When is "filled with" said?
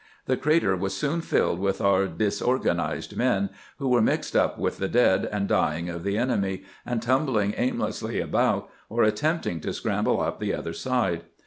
1.21-1.79